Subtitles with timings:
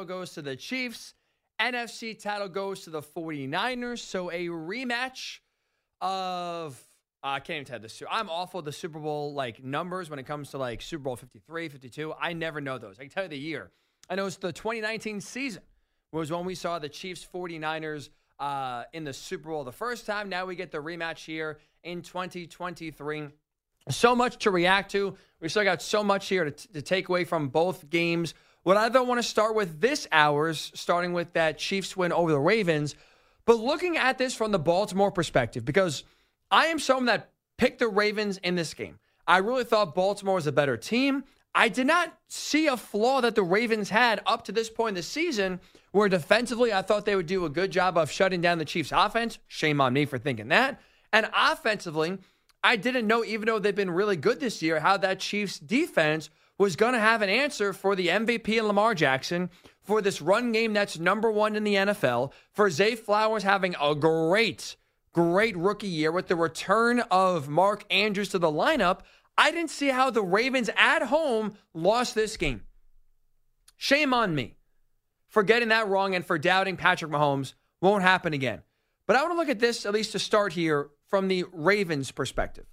[0.00, 1.14] goes to the Chiefs.
[1.60, 3.98] NFC title goes to the 49ers.
[3.98, 5.38] So a rematch
[6.00, 6.82] of
[7.22, 8.02] I can't even tell this.
[8.10, 11.68] I'm awful the Super Bowl like numbers when it comes to like Super Bowl 53,
[11.68, 12.14] 52.
[12.20, 12.98] I never know those.
[12.98, 13.70] I can tell you the year.
[14.10, 15.62] I know it's the 2019 season
[16.10, 18.08] was when we saw the Chiefs 49ers
[18.40, 20.28] uh, in the Super Bowl the first time.
[20.28, 23.28] Now we get the rematch here in 2023.
[23.88, 25.16] So much to react to.
[25.40, 28.34] We still got so much here to, to take away from both games.
[28.62, 32.30] What I don't want to start with this hours, starting with that Chiefs win over
[32.30, 32.94] the Ravens,
[33.44, 36.04] but looking at this from the Baltimore perspective, because
[36.50, 39.00] I am someone that picked the Ravens in this game.
[39.26, 41.24] I really thought Baltimore was a better team.
[41.54, 44.94] I did not see a flaw that the Ravens had up to this point in
[44.94, 48.58] the season, where defensively I thought they would do a good job of shutting down
[48.58, 49.38] the Chiefs' offense.
[49.48, 50.80] Shame on me for thinking that.
[51.12, 52.18] And offensively,
[52.62, 56.30] I didn't know, even though they've been really good this year, how that Chiefs defense
[56.58, 59.50] was going to have an answer for the MVP and Lamar Jackson,
[59.82, 63.94] for this run game that's number one in the NFL, for Zay Flowers having a
[63.94, 64.76] great,
[65.12, 69.00] great rookie year with the return of Mark Andrews to the lineup.
[69.36, 72.62] I didn't see how the Ravens at home lost this game.
[73.76, 74.56] Shame on me
[75.26, 77.54] for getting that wrong and for doubting Patrick Mahomes.
[77.80, 78.62] Won't happen again.
[79.06, 82.12] But I want to look at this, at least to start here, from the Ravens'
[82.12, 82.66] perspective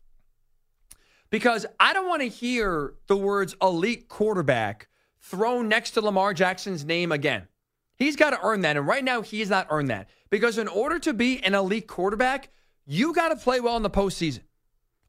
[1.29, 4.87] because I don't want to hear the words elite quarterback
[5.19, 7.47] thrown next to Lamar Jackson's name again.
[7.95, 8.77] He's got to earn that.
[8.77, 10.09] And right now, he's not earned that.
[10.29, 12.49] Because in order to be an elite quarterback,
[12.85, 14.39] you got to play well in the postseason.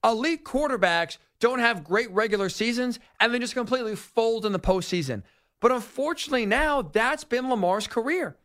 [0.02, 5.22] Elite quarterbacks don't have great regular seasons and then just completely fold in the postseason.
[5.60, 8.36] But unfortunately, now that's been Lamar's career.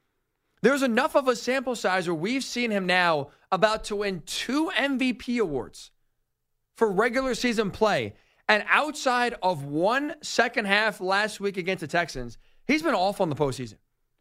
[0.61, 4.71] There's enough of a sample size where we've seen him now about to win two
[4.75, 5.91] MVP awards
[6.75, 8.13] for regular season play.
[8.47, 12.37] And outside of one second half last week against the Texans,
[12.67, 13.75] he's been awful in the postseason.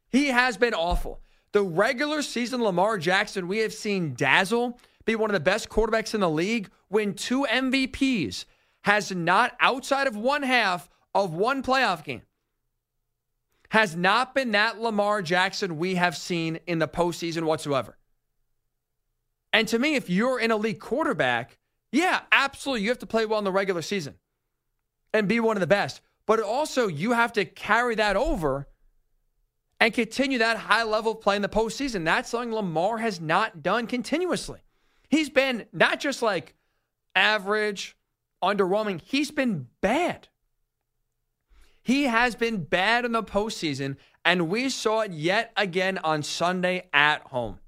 [0.09, 1.21] He has been awful.
[1.53, 6.15] The regular season Lamar Jackson, we have seen dazzle, be one of the best quarterbacks
[6.15, 8.45] in the league, win two MVPs,
[8.83, 12.23] has not, outside of one half of one playoff game,
[13.71, 17.97] has not been that Lamar Jackson we have seen in the postseason whatsoever.
[19.53, 21.59] And to me, if you're an elite quarterback,
[21.95, 22.83] yeah, absolutely.
[22.83, 24.15] You have to play well in the regular season
[25.13, 26.01] and be one of the best.
[26.27, 28.67] But also, you have to carry that over
[29.79, 32.05] and continue that high level of play in the postseason.
[32.05, 34.61] That's something Lamar has not done continuously.
[35.09, 36.55] He's been not just like
[37.15, 37.97] average,
[38.43, 40.27] underwhelming, he's been bad.
[41.81, 46.89] He has been bad in the postseason, and we saw it yet again on Sunday
[46.93, 47.61] at home.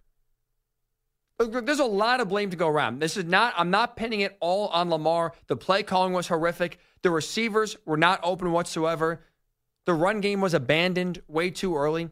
[1.38, 3.00] There's a lot of blame to go around.
[3.00, 5.32] This is not, I'm not pinning it all on Lamar.
[5.48, 6.78] The play calling was horrific.
[7.02, 9.20] The receivers were not open whatsoever.
[9.84, 12.08] The run game was abandoned way too early.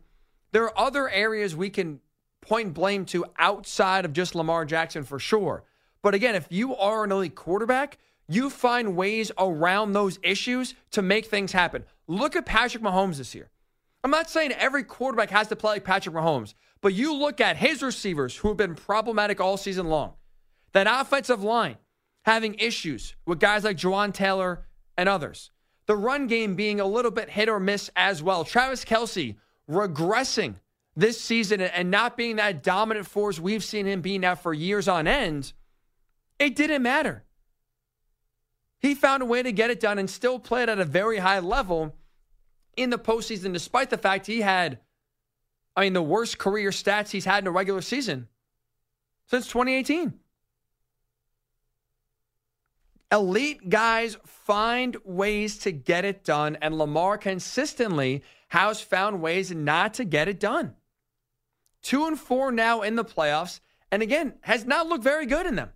[0.53, 2.01] There are other areas we can
[2.43, 5.65] point blame to outside of just Lamar Jackson for sure.
[6.03, 7.97] But again, if you are an elite quarterback,
[8.29, 11.85] you find ways around those issues to make things happen.
[12.07, 13.51] Look at Patrick Mahomes this year.
[14.03, 16.53] I'm not saying every quarterback has to play like Patrick Mahomes,
[16.85, 20.13] but you look at his receivers who have been problematic all season long,
[20.75, 21.79] that offensive line
[22.27, 24.67] having issues with guys like Jawaan Taylor
[24.99, 25.51] and others,
[25.87, 28.45] the run game being a little bit hit or miss as well.
[28.45, 29.37] Travis Kelce
[29.67, 30.57] regressing
[30.95, 34.87] this season and not being that dominant force we've seen him be now for years
[34.87, 35.55] on end.
[36.39, 37.25] It didn't matter.
[38.79, 41.39] He found a way to get it done and still played at a very high
[41.39, 41.97] level
[42.77, 44.81] in the postseason, despite the fact he had
[45.77, 48.29] I mean, the worst career stats he's had in a regular season
[49.27, 50.15] since 2018.
[53.11, 59.95] Elite guys find ways to get it done, and Lamar consistently has found ways not
[59.95, 60.75] to get it done.
[61.83, 63.61] Two and four now in the playoffs,
[63.93, 65.71] and again, has not looked very good in them.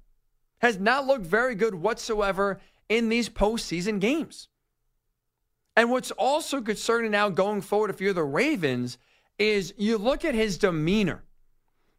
[0.58, 4.48] Has not looked very good whatsoever in these postseason games.
[5.76, 8.98] And what's also concerning now going forward, if you're the Ravens,
[9.38, 11.24] is you look at his demeanor.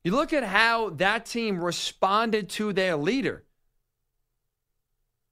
[0.03, 3.43] You look at how that team responded to their leader.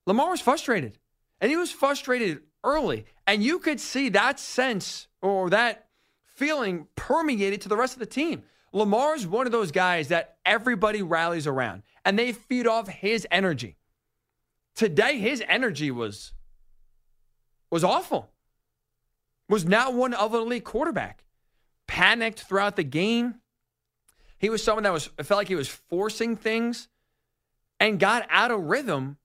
[0.06, 0.98] Lamar was frustrated,
[1.42, 3.06] and he was frustrated early.
[3.26, 5.88] And you could see that sense or that
[6.26, 8.44] feeling permeated to the rest of the team.
[8.74, 13.26] Lamar is one of those guys that everybody rallies around, and they feed off his
[13.32, 13.78] energy.
[14.76, 16.34] Today, his energy was
[17.70, 18.32] was awful.
[19.50, 21.24] Was not one of an elite quarterback
[21.88, 23.36] panicked throughout the game.
[24.38, 26.88] He was someone that was it felt like he was forcing things
[27.80, 29.18] and got out of rhythm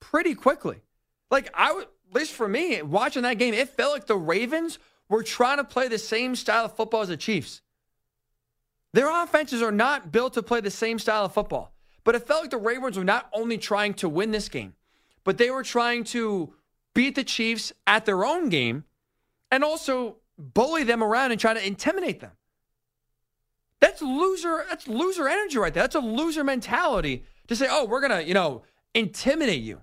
[0.00, 0.82] pretty quickly.
[1.30, 4.78] Like I at least for me, watching that game, it felt like the Ravens
[5.08, 7.62] were trying to play the same style of football as the Chiefs.
[8.92, 11.72] Their offenses are not built to play the same style of football.
[12.04, 14.74] But it felt like the Ravens were not only trying to win this game,
[15.24, 16.54] but they were trying to
[16.94, 18.84] beat the Chiefs at their own game
[19.50, 22.32] and also bully them around and try to intimidate them.
[23.80, 24.64] That's loser.
[24.68, 25.82] That's loser energy right there.
[25.82, 28.62] That's a loser mentality to say, "Oh, we're gonna, you know,
[28.94, 29.82] intimidate you.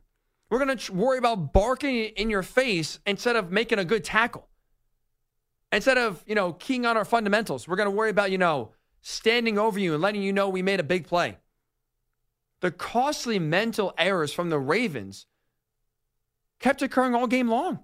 [0.50, 4.50] We're gonna worry about barking in your face instead of making a good tackle.
[5.72, 9.58] Instead of, you know, keying on our fundamentals, we're gonna worry about, you know, standing
[9.58, 11.38] over you and letting you know we made a big play."
[12.62, 15.28] The costly mental errors from the Ravens
[16.60, 17.80] kept occurring all game long.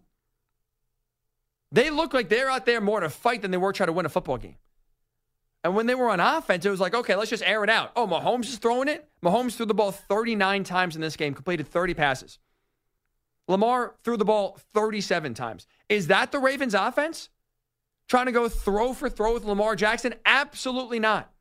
[1.72, 4.06] They look like they're out there more to fight than they were trying to win
[4.06, 4.58] a football game.
[5.64, 7.92] And when they were on offense, it was like, okay, let's just air it out.
[7.96, 9.08] Oh, Mahomes is throwing it.
[9.24, 12.40] Mahomes threw the ball 39 times in this game, completed 30 passes.
[13.48, 15.68] Lamar threw the ball 37 times.
[15.88, 17.30] Is that the Ravens offense?
[18.08, 20.16] Trying to go throw for throw with Lamar Jackson?
[20.26, 21.32] Absolutely not.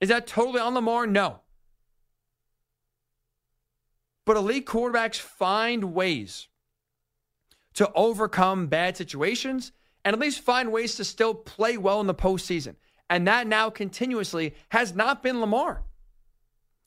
[0.00, 1.06] Is that totally on Lamar?
[1.06, 1.40] No.
[4.24, 6.48] But elite quarterbacks find ways
[7.76, 9.72] to overcome bad situations
[10.04, 12.76] and at least find ways to still play well in the postseason.
[13.08, 15.84] And that now continuously has not been Lamar.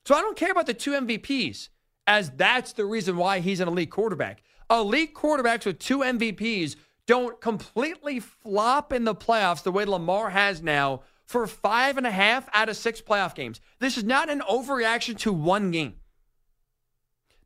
[0.05, 1.69] So I don't care about the two MVPs,
[2.07, 4.41] as that's the reason why he's an elite quarterback.
[4.69, 6.75] Elite quarterbacks with two MVPs
[7.05, 12.11] don't completely flop in the playoffs the way Lamar has now for five and a
[12.11, 13.61] half out of six playoff games.
[13.79, 15.95] This is not an overreaction to one game.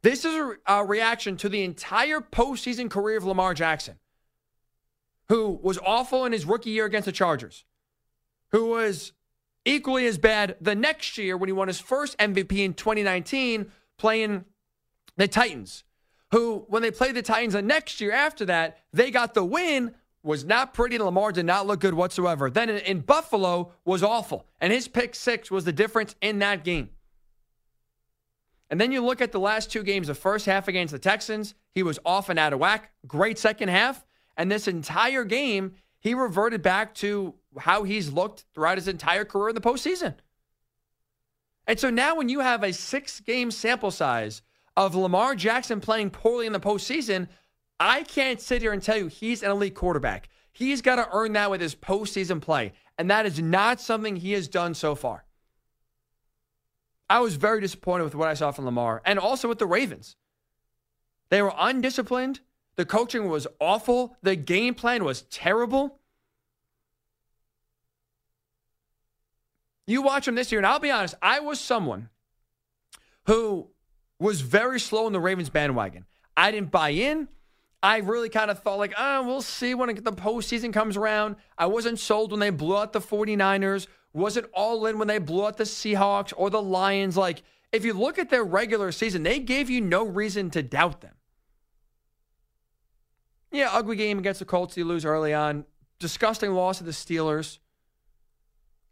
[0.03, 3.95] This is a, a reaction to the entire postseason career of Lamar Jackson,
[5.29, 7.63] who was awful in his rookie year against the Chargers,
[8.51, 9.13] who was
[9.65, 14.43] equally as bad the next year when he won his first MVP in 2019 playing
[15.15, 15.85] the Titans,
[16.31, 19.95] who, when they played the Titans the next year after that, they got the win,
[20.21, 20.97] was not pretty.
[20.97, 22.49] Lamar did not look good whatsoever.
[22.49, 24.47] Then in, in Buffalo was awful.
[24.59, 26.89] And his pick six was the difference in that game.
[28.69, 31.53] And then you look at the last two games, the first half against the Texans,
[31.75, 32.91] he was off and out of whack.
[33.05, 34.05] Great second half.
[34.35, 39.49] And this entire game, he reverted back to how he's looked throughout his entire career
[39.49, 40.15] in the postseason.
[41.67, 44.41] And so now, when you have a six game sample size
[44.75, 47.27] of Lamar Jackson playing poorly in the postseason,
[47.79, 50.29] I can't sit here and tell you he's an elite quarterback.
[50.51, 52.73] He's got to earn that with his postseason play.
[52.97, 55.25] And that is not something he has done so far.
[57.13, 60.15] I was very disappointed with what I saw from Lamar and also with the Ravens.
[61.29, 62.39] They were undisciplined.
[62.75, 64.17] The coaching was awful.
[64.23, 65.99] The game plan was terrible.
[69.85, 72.09] You watch them this year, and I'll be honest, I was someone
[73.27, 73.67] who
[74.17, 76.05] was very slow in the Ravens bandwagon.
[76.35, 77.27] I didn't buy in.
[77.83, 81.35] I really kind of thought, like, oh, we'll see when the postseason comes around.
[81.59, 85.45] I wasn't sold when they blew out the 49ers wasn't all in when they blew
[85.45, 87.17] out the Seahawks or the Lions.
[87.17, 91.01] Like, if you look at their regular season, they gave you no reason to doubt
[91.01, 91.15] them.
[93.51, 94.77] Yeah, ugly game against the Colts.
[94.77, 95.65] You lose early on.
[95.99, 97.59] Disgusting loss to the Steelers.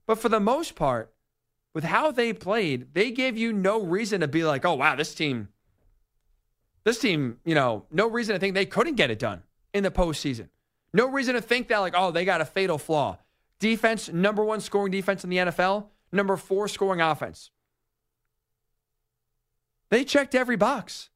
[0.05, 1.13] But for the most part,
[1.73, 5.15] with how they played, they gave you no reason to be like, oh, wow, this
[5.15, 5.49] team,
[6.83, 9.43] this team, you know, no reason to think they couldn't get it done
[9.73, 10.49] in the postseason.
[10.93, 13.17] No reason to think that, like, oh, they got a fatal flaw.
[13.61, 17.51] Defense, number one scoring defense in the NFL, number four scoring offense.
[19.91, 21.09] They checked every box.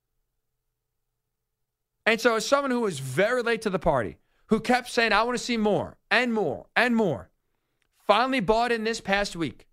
[2.06, 5.24] And so, as someone who was very late to the party, who kept saying, I
[5.24, 7.32] want to see more and more and more,
[8.06, 9.66] finally bought in this past week.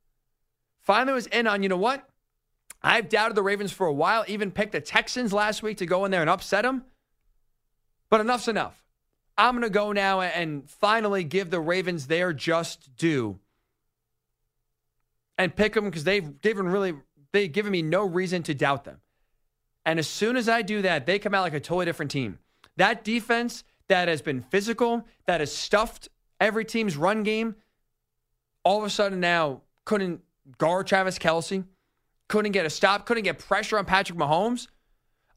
[0.81, 2.09] Finally was in on, you know what?
[2.83, 6.07] I've doubted the Ravens for a while, even picked the Texans last week to go
[6.07, 6.87] in there and upset them.
[8.09, 8.82] But enough's enough.
[9.37, 13.39] I'm going to go now and finally give the Ravens their just due
[15.39, 16.95] and pick them because they've given really
[17.33, 19.01] they've given me no reason to doubt them.
[19.85, 22.39] And as soon as I do that, they come out like a totally different team.
[22.77, 26.09] That defense that has been physical, that has stuffed
[26.41, 27.57] every team's run game,
[28.65, 30.21] all of a sudden now couldn't
[30.59, 31.65] guard Travis Kelce,
[32.29, 34.69] couldn't get a stop, couldn't get pressure on Patrick Mahomes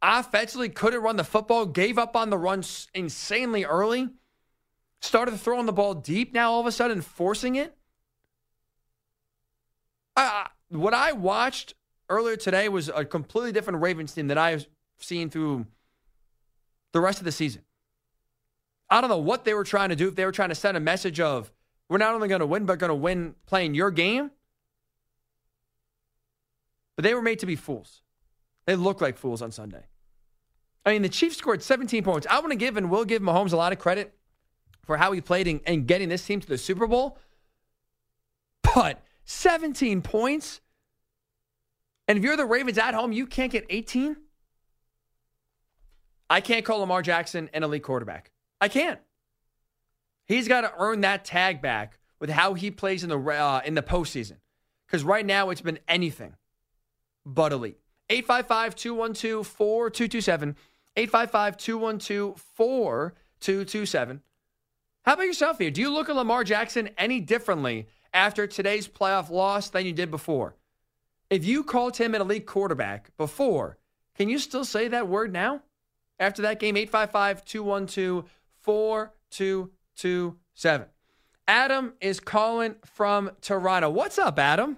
[0.05, 4.09] offensively couldn't run the football, gave up on the run insanely early,
[5.01, 7.75] started throwing the ball deep now all of a sudden, forcing it.
[10.15, 11.73] Uh, what I watched
[12.09, 14.67] earlier today was a completely different Ravens team that I've
[14.99, 15.65] seen through
[16.91, 17.63] the rest of the season.
[18.89, 20.07] I don't know what they were trying to do.
[20.07, 21.51] If they were trying to send a message of,
[21.89, 24.31] we're not only going to win, but going to win playing your game.
[26.95, 28.01] But they were made to be fools.
[28.65, 29.85] They look like fools on Sunday.
[30.85, 32.27] I mean, the Chiefs scored 17 points.
[32.29, 34.13] I want to give and will give Mahomes a lot of credit
[34.83, 37.17] for how he played and, in getting this team to the Super Bowl.
[38.61, 40.61] But 17 points.
[42.07, 44.15] And if you're the Ravens at home, you can't get 18.
[46.29, 48.31] I can't call Lamar Jackson an elite quarterback.
[48.61, 48.99] I can't.
[50.25, 53.75] He's got to earn that tag back with how he plays in the uh, in
[53.75, 54.37] the postseason.
[54.87, 56.35] Because right now it's been anything
[57.25, 57.79] but elite.
[58.09, 60.55] 855 212 4227.
[60.97, 64.21] 855 212 4227.
[65.03, 65.71] How about yourself here?
[65.71, 70.09] Do you look at Lamar Jackson any differently after today's playoff loss than you did
[70.09, 70.55] before?
[71.29, 73.77] If you called him an elite quarterback before,
[74.15, 75.61] can you still say that word now?
[76.19, 78.29] After that game, 855 212
[78.61, 80.87] 4227.
[81.47, 83.89] Adam is calling from Toronto.
[83.89, 84.77] What's up, Adam?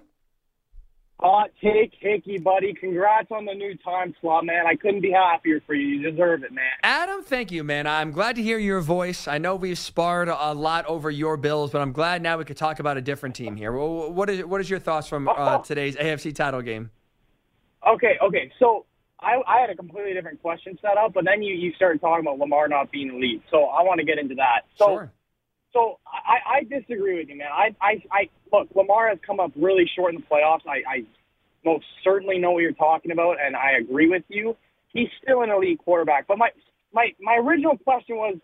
[1.20, 2.72] Hot take, Hickey, buddy.
[2.74, 4.68] Congrats on the new time slot, man.
[4.68, 5.86] I couldn't be happier for you.
[5.88, 6.70] You deserve it, man.
[6.84, 7.88] Adam, thank you, man.
[7.88, 9.26] I'm glad to hear your voice.
[9.26, 12.56] I know we've sparred a lot over your Bills, but I'm glad now we could
[12.56, 13.72] talk about a different team here.
[13.72, 16.90] What is what is your thoughts from uh, today's AFC title game?
[17.84, 18.52] Okay, okay.
[18.60, 18.86] So
[19.20, 22.24] I, I had a completely different question set up, but then you, you started talking
[22.24, 23.42] about Lamar not being elite.
[23.50, 24.62] So I want to get into that.
[24.76, 25.12] So, sure.
[25.72, 27.48] So I, I disagree with you, man.
[27.52, 28.68] I, I, I look.
[28.74, 30.66] Lamar has come up really short in the playoffs.
[30.66, 31.04] I, I
[31.64, 34.56] most certainly know what you're talking about, and I agree with you.
[34.92, 36.26] He's still an elite quarterback.
[36.26, 36.50] But my
[36.92, 38.38] my my original question was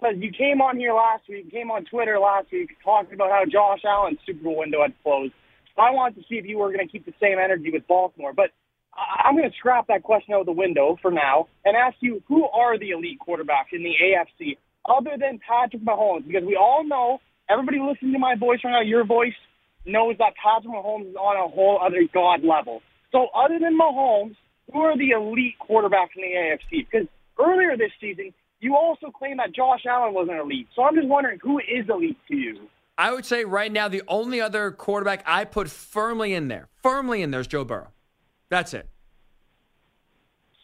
[0.00, 3.44] because you came on here last week, came on Twitter last week talking about how
[3.44, 5.34] Josh Allen's Super Bowl window had closed.
[5.78, 8.32] I wanted to see if you were going to keep the same energy with Baltimore,
[8.34, 8.50] but
[8.92, 12.22] I'm going to scrap that question out of the window for now and ask you
[12.28, 14.58] who are the elite quarterbacks in the AFC
[14.88, 16.26] other than Patrick Mahomes?
[16.26, 19.34] Because we all know, everybody listening to my voice right now, your voice
[19.86, 22.82] knows that Patrick Mahomes is on a whole other god level.
[23.12, 24.36] So other than Mahomes,
[24.72, 26.86] who are the elite quarterbacks in the AFC?
[26.90, 27.08] Because
[27.38, 30.68] earlier this season, you also claimed that Josh Allen wasn't elite.
[30.76, 32.68] So I'm just wondering who is elite to you?
[32.98, 37.22] I would say right now the only other quarterback I put firmly in there, firmly
[37.22, 37.88] in there is Joe Burrow.
[38.50, 38.88] That's it.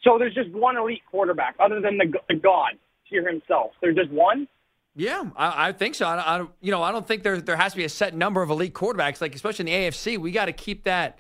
[0.04, 2.72] So there's just one elite quarterback other than the, the God
[3.08, 3.72] here himself.
[3.80, 4.48] There's just one.
[4.94, 6.06] Yeah, I, I think so.
[6.06, 8.42] I, I, you know, I don't think there there has to be a set number
[8.42, 9.20] of elite quarterbacks.
[9.20, 11.18] Like especially in the AFC, we got to keep that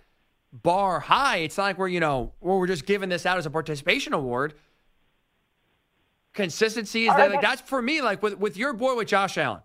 [0.52, 1.38] bar high.
[1.38, 4.14] It's not like we're you know where we're just giving this out as a participation
[4.14, 4.54] award.
[6.32, 8.00] Consistency is that like that's for me.
[8.00, 9.60] Like with with your boy with Josh Allen.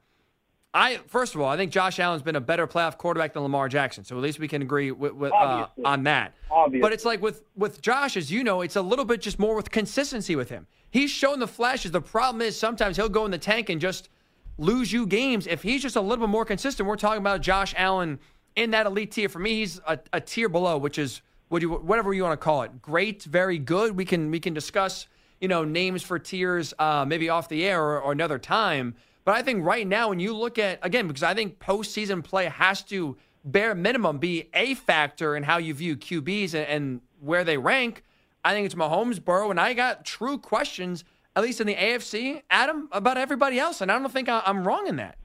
[0.74, 3.68] I first of all, I think Josh Allen's been a better playoff quarterback than Lamar
[3.68, 6.34] Jackson, so at least we can agree with, with uh, on that.
[6.50, 6.82] Obviously.
[6.82, 9.56] But it's like with with Josh, as you know, it's a little bit just more
[9.56, 10.68] with consistency with him.
[10.90, 11.92] He's shown the flashes.
[11.92, 14.10] The problem is sometimes he'll go in the tank and just
[14.58, 15.46] lose you games.
[15.46, 18.20] If he's just a little bit more consistent, we're talking about Josh Allen
[18.56, 19.28] in that elite tier.
[19.28, 22.44] For me, he's a, a tier below, which is what you, whatever you want to
[22.44, 22.82] call it.
[22.82, 23.98] Great, very good.
[23.98, 25.08] We can we can discuss
[25.42, 28.96] you know names for tiers uh, maybe off the air or, or another time.
[29.24, 32.46] But I think right now, when you look at, again, because I think postseason play
[32.46, 37.44] has to bare minimum be a factor in how you view QBs and, and where
[37.44, 38.04] they rank.
[38.44, 41.04] I think it's Mahomes, Burrow, and I got true questions,
[41.36, 43.82] at least in the AFC, Adam, about everybody else.
[43.82, 45.18] And I don't think I, am wrong in that.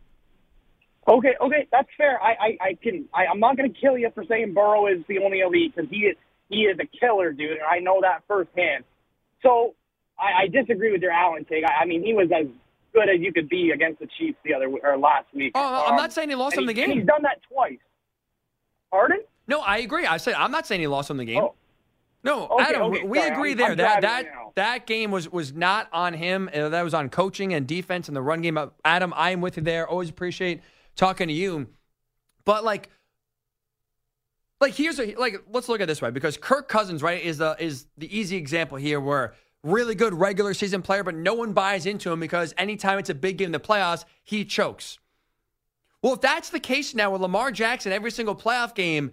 [1.09, 2.21] Okay, okay, that's fair.
[2.21, 3.07] I, I, I can.
[3.15, 5.89] I, I'm not going to kill you for saying Burrow is the only elite because
[5.89, 6.17] he is
[6.49, 8.85] he is a killer, dude, and I know that firsthand.
[9.43, 9.75] So
[10.19, 11.65] I, I disagree with your Allen take.
[11.65, 12.47] I, I mean, he was as
[12.93, 15.53] good as you could be against the Chiefs the other or last week.
[15.55, 16.91] Oh, I'm not saying he lost on the game.
[16.91, 17.79] He's done that twice.
[18.91, 19.21] Pardon?
[19.49, 20.07] No, I agree.
[20.07, 21.43] I said I'm not saying he lost on the game.
[21.43, 21.55] Oh.
[22.25, 23.71] No, okay, Adam, okay, we sorry, agree I'm, there.
[23.71, 24.27] I'm that that
[24.57, 26.51] that game was was not on him.
[26.53, 28.59] Uh, that was on coaching and defense and the run game.
[28.85, 29.87] Adam, I am with you there.
[29.87, 30.61] Always appreciate
[30.97, 31.69] talking to you.
[32.45, 32.91] But like,
[34.61, 37.55] like here's a like let's look at this way because Kirk Cousins right is the
[37.61, 39.35] is the easy example here where
[39.67, 43.15] really good regular season player, but no one buys into him because anytime it's a
[43.15, 44.99] big game in the playoffs, he chokes.
[46.03, 49.13] Well, if that's the case now with Lamar Jackson, every single playoff game,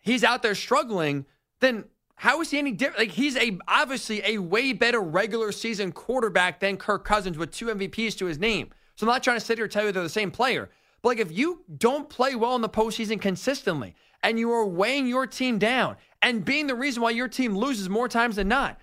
[0.00, 1.24] he's out there struggling,
[1.60, 1.84] then
[2.16, 2.98] how is he any different?
[2.98, 7.66] Like he's a obviously a way better regular season quarterback than Kirk Cousins with two
[7.66, 8.70] MVPs to his name.
[8.96, 10.70] So I'm not trying to sit here and tell you they're the same player.
[11.02, 15.06] But like if you don't play well in the postseason consistently and you are weighing
[15.06, 18.78] your team down and being the reason why your team loses more times than not,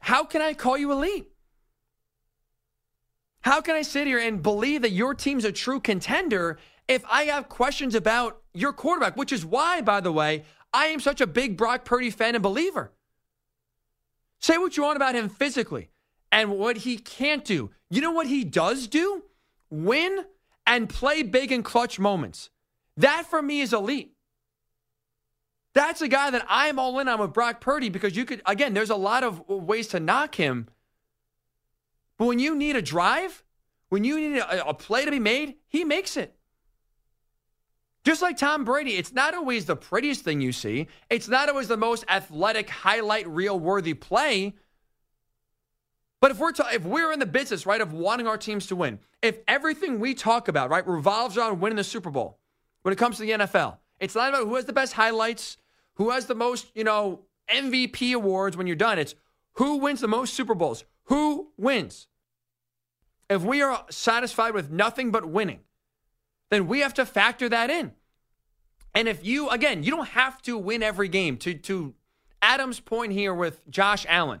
[0.00, 1.30] how can I call you elite?
[3.40, 6.58] How can I sit here and believe that your team's a true contender
[6.88, 11.00] if I have questions about your quarterback, which is why, by the way, I am
[11.00, 12.92] such a big Brock Purdy fan and believer.
[14.40, 15.90] Say what you want about him physically
[16.32, 17.70] and what he can't do.
[17.90, 19.24] You know what he does do?
[19.70, 20.24] Win
[20.66, 22.50] and play big in clutch moments.
[22.96, 24.13] That for me is elite.
[25.74, 28.74] That's a guy that I'm all in on with Brock Purdy because you could, again,
[28.74, 30.68] there's a lot of ways to knock him.
[32.16, 33.42] But when you need a drive,
[33.90, 36.34] When you need a, a play to be made, he makes it.
[38.04, 40.88] Just like Tom Brady, it's not always the prettiest thing you see.
[41.10, 44.54] It's not always the most athletic, highlight reel worthy play.
[46.20, 48.76] But if we're ta- if we're in the business, right, of wanting our teams to
[48.76, 52.40] win, if everything we talk about, right, revolves around winning the Super Bowl
[52.82, 55.56] when it comes to the NFL, it's not about who has the best highlights,
[55.94, 58.98] who has the most, you know, MVP awards when you're done.
[58.98, 59.14] It's
[59.54, 62.08] who wins the most Super Bowls, who wins.
[63.30, 65.60] If we are satisfied with nothing but winning,
[66.50, 67.92] then we have to factor that in.
[68.94, 71.36] And if you, again, you don't have to win every game.
[71.38, 71.94] To, to
[72.42, 74.40] Adam's point here with Josh Allen,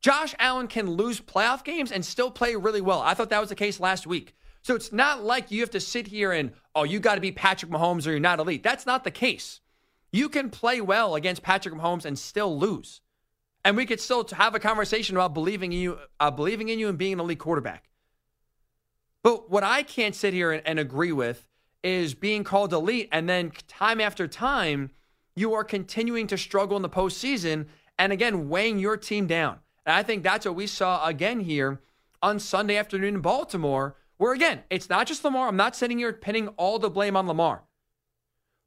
[0.00, 3.00] Josh Allen can lose playoff games and still play really well.
[3.00, 4.34] I thought that was the case last week.
[4.62, 7.32] So it's not like you have to sit here and, oh, you got to be
[7.32, 8.62] Patrick Mahomes or you're not elite.
[8.62, 9.60] That's not the case.
[10.10, 13.00] You can play well against Patrick Mahomes and still lose.
[13.64, 16.88] And we could still have a conversation about believing in you, uh, believing in you
[16.88, 17.88] and being an elite quarterback.
[19.22, 21.46] But what I can't sit here and, and agree with
[21.82, 24.90] is being called elite, and then time after time,
[25.36, 27.66] you are continuing to struggle in the postseason,
[27.98, 29.58] and again weighing your team down.
[29.84, 31.80] And I think that's what we saw again here
[32.22, 35.48] on Sunday afternoon in Baltimore, where again, it's not just Lamar.
[35.48, 37.62] I'm not sitting here pinning all the blame on Lamar.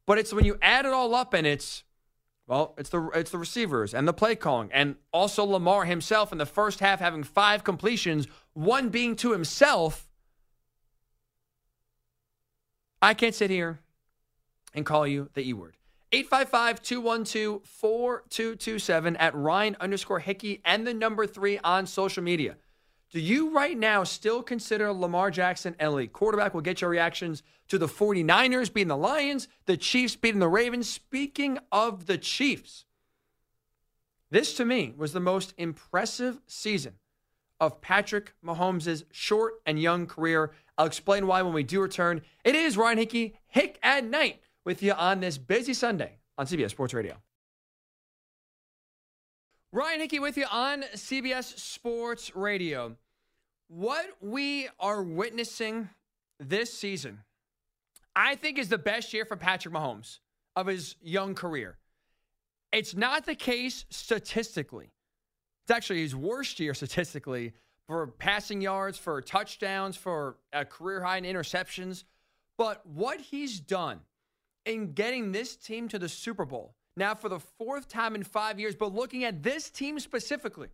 [0.06, 1.84] But it's when you add it all up and it's
[2.46, 6.38] well, it's the it's the receivers and the play calling and also Lamar himself in
[6.38, 10.08] the first half having five completions, one being to himself.
[13.00, 13.80] I can't sit here
[14.74, 15.76] and call you the E word.
[16.12, 22.56] 855 212 4227 at Ryan underscore Hickey and the number three on social media.
[23.12, 26.54] Do you right now still consider Lamar Jackson elite quarterback?
[26.54, 30.88] We'll get your reactions to the 49ers beating the Lions, the Chiefs beating the Ravens.
[30.88, 32.86] Speaking of the Chiefs,
[34.30, 36.94] this to me was the most impressive season
[37.60, 40.52] of Patrick Mahomes' short and young career.
[40.78, 42.22] I'll explain why when we do return.
[42.44, 46.70] It is Ryan Hickey, Hick at Night, with you on this busy Sunday on CBS
[46.70, 47.18] Sports Radio.
[49.74, 52.94] Ryan Hickey with you on CBS Sports Radio.
[53.68, 55.88] What we are witnessing
[56.38, 57.20] this season,
[58.14, 60.18] I think, is the best year for Patrick Mahomes
[60.56, 61.78] of his young career.
[62.70, 64.90] It's not the case statistically.
[65.64, 67.54] It's actually his worst year statistically
[67.86, 72.04] for passing yards, for touchdowns, for a career high in interceptions.
[72.58, 74.00] But what he's done
[74.66, 78.60] in getting this team to the Super Bowl now for the fourth time in five
[78.60, 80.68] years, but looking at this team specifically,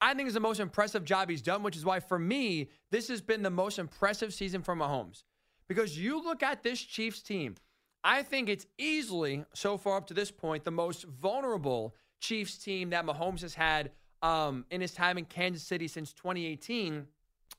[0.00, 3.08] I think is the most impressive job he's done, which is why for me, this
[3.08, 5.22] has been the most impressive season for Mahomes.
[5.68, 7.56] Because you look at this Chiefs team,
[8.04, 12.90] I think it's easily, so far up to this point, the most vulnerable Chiefs team
[12.90, 13.90] that Mahomes has had
[14.22, 17.06] um, in his time in Kansas City since 2018.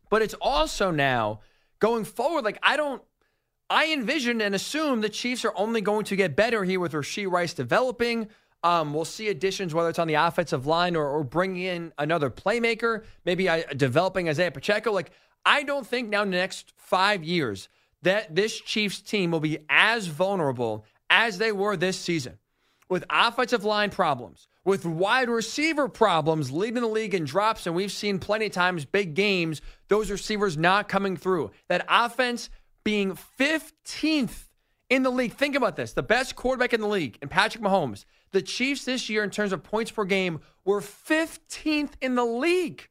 [0.10, 1.41] But it's also now
[1.80, 3.02] going forward, like I don't
[3.69, 7.30] I envision and assume the Chiefs are only going to get better here with Rashee
[7.30, 8.30] Rice developing.
[8.63, 12.30] Um, we'll see additions, whether it's on the offensive line or, or bringing in another
[12.30, 14.91] playmaker, maybe uh, developing Isaiah Pacheco.
[14.91, 15.12] Like,
[15.45, 17.69] I don't think now in the next five years
[18.01, 22.38] that this Chiefs team will be as vulnerable as they were this season
[22.89, 27.67] with offensive line problems, with wide receiver problems leading the league in drops.
[27.67, 31.51] And we've seen plenty of times big games, those receivers not coming through.
[31.67, 32.49] That offense
[32.88, 34.47] being 15th
[34.89, 35.34] in the league.
[35.34, 38.06] Think about this the best quarterback in the league, and Patrick Mahomes.
[38.32, 42.88] The Chiefs this year, in terms of points per game, were 15th in the league.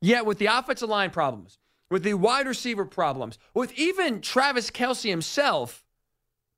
[0.00, 5.08] Yet, with the offensive line problems, with the wide receiver problems, with even Travis Kelce
[5.08, 5.84] himself,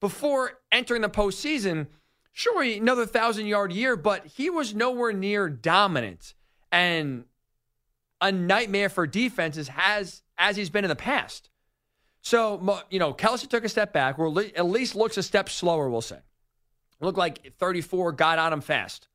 [0.01, 1.89] before entering the postseason,
[2.33, 6.33] sure, another thousand yard year, but he was nowhere near dominant.
[6.73, 7.27] And
[8.21, 11.51] a nightmare for defenses has as he's been in the past.
[12.23, 14.27] So, you know, Kelce took a step back, or
[14.57, 16.19] at least looks a step slower, we'll say.
[17.01, 19.09] Looked like 34 got on him fast.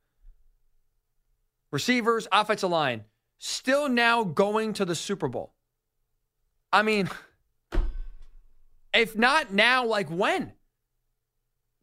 [1.71, 3.03] Receivers, offensive line,
[3.37, 5.53] still now going to the Super Bowl.
[6.71, 7.09] I mean,
[8.93, 10.53] if not now, like when?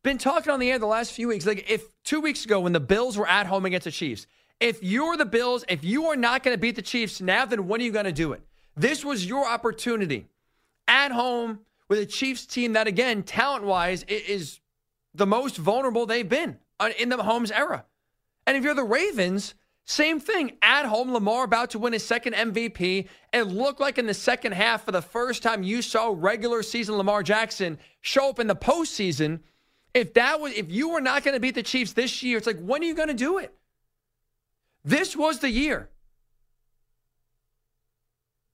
[0.03, 1.45] Been talking on the air the last few weeks.
[1.45, 4.27] Like, if two weeks ago when the Bills were at home against the Chiefs,
[4.61, 7.67] if you're the Bills, if you are not going to beat the Chiefs now, then
[7.69, 8.43] when are you going to do it?
[8.77, 10.27] This was your opportunity
[10.87, 14.61] at home with a Chiefs team that, again, talent wise, is
[15.15, 17.85] the most vulnerable they've been uh, in the Mahomes era.
[18.47, 20.59] And if you're the Ravens, same thing.
[20.61, 23.09] At home, Lamar about to win his second MVP.
[23.33, 26.97] It looked like in the second half, for the first time, you saw regular season
[26.97, 29.41] Lamar Jackson show up in the postseason.
[29.95, 32.47] If that was, if you were not going to beat the Chiefs this year, it's
[32.47, 33.55] like, when are you going to do it?
[34.85, 35.91] This was the year.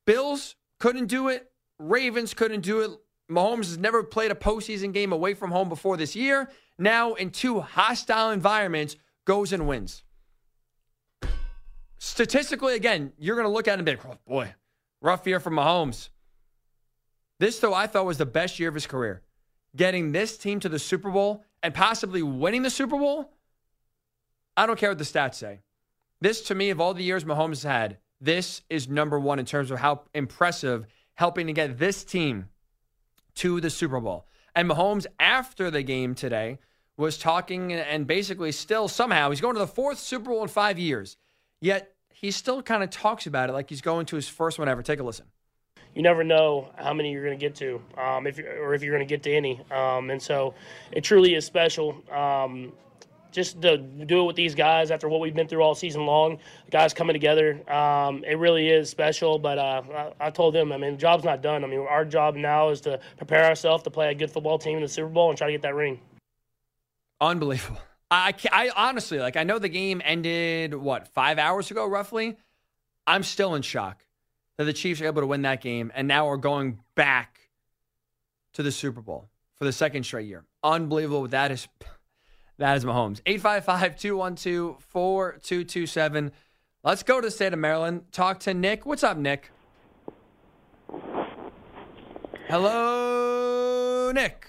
[0.06, 1.50] Bills couldn't do it.
[1.78, 2.90] Ravens couldn't do it.
[3.30, 6.50] Mahomes has never played a postseason game away from home before this year.
[6.78, 10.02] Now, in two hostile environments, goes and wins.
[11.98, 14.54] Statistically, again, you're going to look at it and be like, oh, boy,
[15.00, 16.10] rough year for Mahomes.
[17.40, 19.22] This, though, I thought was the best year of his career.
[19.74, 23.32] Getting this team to the Super Bowl and possibly winning the Super Bowl,
[24.56, 25.60] I don't care what the stats say.
[26.24, 29.44] This, to me, of all the years Mahomes has had, this is number one in
[29.44, 32.48] terms of how impressive helping to get this team
[33.34, 34.26] to the Super Bowl.
[34.54, 36.60] And Mahomes, after the game today,
[36.96, 40.78] was talking and basically still somehow he's going to the fourth Super Bowl in five
[40.78, 41.18] years.
[41.60, 44.66] Yet he still kind of talks about it like he's going to his first one
[44.66, 44.82] ever.
[44.82, 45.26] Take a listen.
[45.94, 48.96] You never know how many you're going to get to, um, if or if you're
[48.96, 49.60] going to get to any.
[49.70, 50.54] Um, and so
[50.90, 52.02] it truly is special.
[52.10, 52.72] Um,
[53.34, 56.38] just to do it with these guys after what we've been through all season long,
[56.70, 59.38] guys coming together, um, it really is special.
[59.38, 59.82] But uh,
[60.20, 61.64] I, I, told them, I mean, the job's not done.
[61.64, 64.76] I mean, our job now is to prepare ourselves to play a good football team
[64.76, 66.00] in the Super Bowl and try to get that ring.
[67.20, 67.80] Unbelievable.
[68.10, 72.36] I, I honestly, like, I know the game ended, what, five hours ago, roughly?
[73.06, 74.04] I'm still in shock
[74.56, 77.40] that the Chiefs are able to win that game and now are going back
[78.52, 80.44] to the Super Bowl for the second straight year.
[80.62, 81.26] Unbelievable.
[81.28, 81.66] That is
[82.58, 83.20] that is Mahomes.
[83.26, 86.32] 855 212 4227.
[86.82, 88.04] Let's go to the state of Maryland.
[88.12, 88.86] Talk to Nick.
[88.86, 89.50] What's up, Nick?
[92.48, 94.46] Hello, Nick.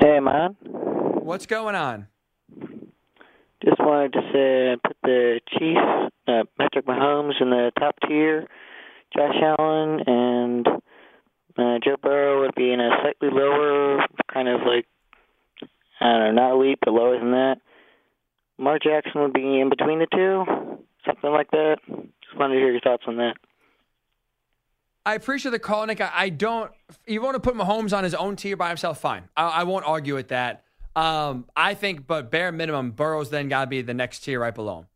[0.00, 0.56] Hey, man.
[0.62, 2.06] What's going on?
[3.64, 8.46] Just wanted to say, put the Chiefs, uh, Patrick Mahomes, in the top tier.
[9.12, 10.66] Josh Allen and
[11.58, 14.86] uh, Joe Burrow would be in a slightly lower, kind of like
[16.00, 17.56] I don't know, not elite, but lower than that.
[18.58, 20.44] Mark Jackson would be in between the two,
[21.06, 21.76] something like that.
[21.86, 23.36] Just wanted to hear your thoughts on that.
[25.04, 26.00] I appreciate the call, Nick.
[26.00, 26.72] I, don't.
[27.06, 28.98] You want to put Mahomes on his own tier by himself?
[28.98, 29.28] Fine.
[29.36, 30.64] I, I won't argue with that.
[30.96, 34.54] Um, I think, but bare minimum, Burrow's then got to be the next tier right
[34.54, 34.86] below him.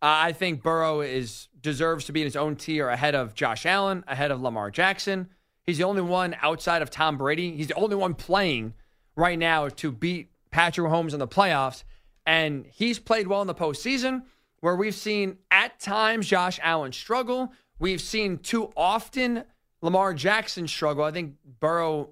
[0.00, 3.66] Uh, I think Burrow is deserves to be in his own tier ahead of Josh
[3.66, 5.28] Allen, ahead of Lamar Jackson.
[5.64, 7.54] He's the only one outside of Tom Brady.
[7.56, 8.74] He's the only one playing
[9.16, 11.82] right now to beat Patrick Mahomes in the playoffs.
[12.24, 14.22] And he's played well in the postseason,
[14.60, 17.52] where we've seen at times Josh Allen struggle.
[17.80, 19.42] We've seen too often
[19.80, 21.02] Lamar Jackson struggle.
[21.02, 22.10] I think Burrow,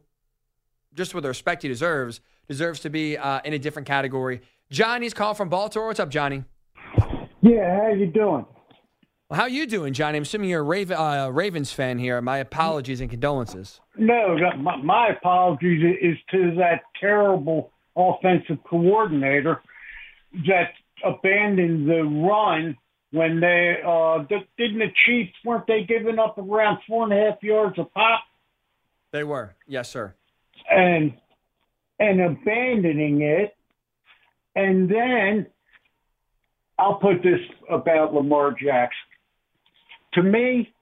[0.94, 4.40] just with the respect he deserves, deserves to be uh, in a different category.
[4.70, 5.87] Johnny's calling from Baltimore.
[5.87, 6.42] What's up, Johnny?
[7.42, 8.44] Yeah, how you doing?
[9.29, 10.16] Well, how you doing, Johnny?
[10.16, 12.20] I'm assuming you're a Raven, uh, Ravens fan here.
[12.20, 13.81] My apologies and condolences.
[13.96, 19.61] No, my, my apologies is to that terrible offensive coordinator
[20.46, 20.72] that
[21.05, 22.76] abandoned the run
[23.12, 24.18] when they uh
[24.57, 28.22] didn't the Chiefs weren't they giving up around four and a half yards a pop?
[29.12, 30.14] They were, yes, sir.
[30.70, 31.14] And
[31.98, 33.57] and abandoning it,
[34.55, 35.46] and then
[36.79, 38.96] I'll put this about Lamar Jackson.
[40.14, 40.72] To me,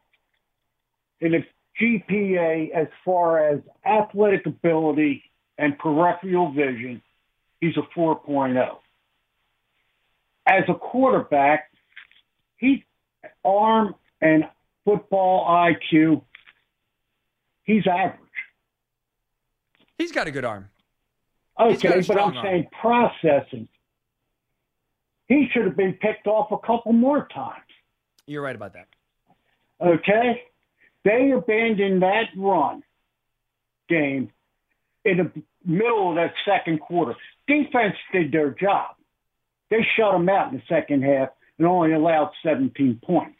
[1.20, 1.46] in a
[1.80, 5.24] GPA, as far as athletic ability
[5.58, 7.02] and peripheral vision,
[7.60, 8.78] he's a 4.0.
[10.46, 11.70] As a quarterback,
[12.56, 12.80] he's
[13.44, 14.44] arm and
[14.84, 16.22] football IQ,
[17.64, 18.20] he's average.
[19.98, 20.70] He's got a good arm.
[21.60, 22.44] Okay, but I'm arm.
[22.44, 23.68] saying processing.
[25.26, 27.64] He should have been picked off a couple more times.
[28.26, 28.86] You're right about that.
[29.80, 30.42] Okay?
[31.04, 32.82] They abandoned that run
[33.88, 34.30] game
[35.08, 37.14] in the middle of that second quarter.
[37.46, 38.96] Defense did their job.
[39.70, 43.38] They shut them out in the second half and only allowed 17 points.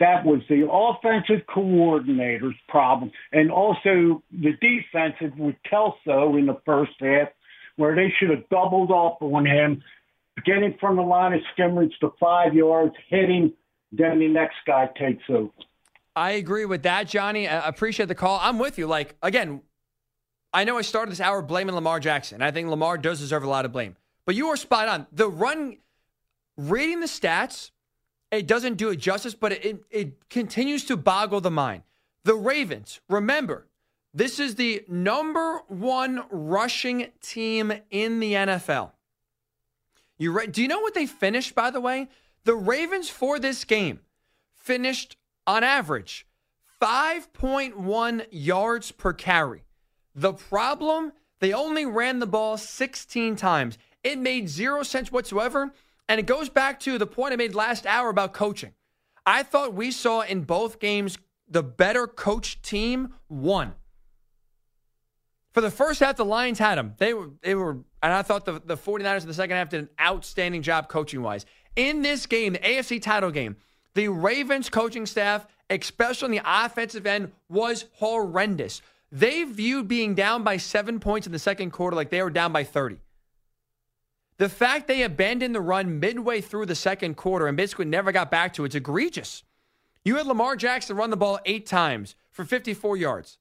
[0.00, 6.92] That was the offensive coordinator's problem, and also the defensive with Kelso in the first
[7.00, 7.28] half,
[7.76, 9.82] where they should have doubled up on him,
[10.46, 13.52] getting from the line of scrimmage to five yards, hitting,
[13.92, 15.50] then the next guy takes over.
[16.16, 17.48] I agree with that, Johnny.
[17.48, 18.38] I appreciate the call.
[18.42, 18.86] I'm with you.
[18.86, 19.62] Like, again,
[20.52, 22.42] I know I started this hour blaming Lamar Jackson.
[22.42, 23.96] I think Lamar does deserve a lot of blame.
[24.26, 25.06] But you are spot on.
[25.12, 25.78] The run,
[26.56, 27.70] reading the stats,
[28.30, 31.82] it doesn't do it justice, but it, it continues to boggle the mind.
[32.24, 33.66] The Ravens, remember,
[34.12, 38.90] this is the number one rushing team in the NFL.
[40.18, 42.08] You re- do you know what they finished, by the way?
[42.44, 44.00] The Ravens for this game
[44.54, 45.16] finished
[45.50, 46.26] on average
[46.80, 49.64] 5.1 yards per carry.
[50.14, 53.76] The problem, they only ran the ball 16 times.
[54.02, 55.72] It made zero sense whatsoever.
[56.08, 58.72] And it goes back to the point I made last hour about coaching.
[59.26, 63.74] I thought we saw in both games the better coached team won.
[65.52, 66.94] For the first half, the Lions had them.
[66.98, 69.80] They were, they were, and I thought the, the 49ers in the second half did
[69.80, 71.44] an outstanding job coaching wise.
[71.76, 73.56] In this game, the AFC title game,
[73.94, 78.82] the Ravens coaching staff, especially on the offensive end, was horrendous.
[79.12, 82.52] They viewed being down by seven points in the second quarter like they were down
[82.52, 82.98] by 30.
[84.38, 88.30] The fact they abandoned the run midway through the second quarter and basically never got
[88.30, 89.42] back to it's egregious.
[90.04, 93.38] You had Lamar Jackson run the ball eight times for 54 yards.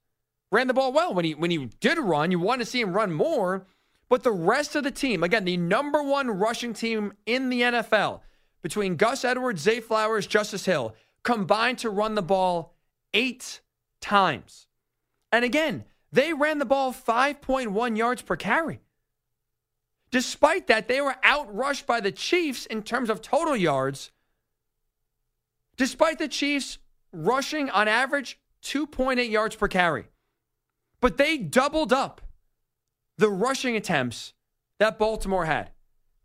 [0.52, 2.32] Ran the ball well when he when he did run.
[2.32, 3.66] You want to see him run more,
[4.10, 8.22] but the rest of the team, again, the number one rushing team in the NFL,
[8.62, 12.76] between Gus Edwards, Zay Flowers, Justice Hill, combined to run the ball
[13.14, 13.62] eight
[14.02, 14.68] times.
[15.32, 18.82] And again, they ran the ball 5.1 yards per carry.
[20.12, 24.12] Despite that, they were outrushed by the Chiefs in terms of total yards.
[25.78, 26.80] Despite the Chiefs
[27.12, 30.06] rushing on average 2.8 yards per carry.
[31.00, 32.22] But they doubled up
[33.18, 34.34] the rushing attempts
[34.80, 35.72] that Baltimore had.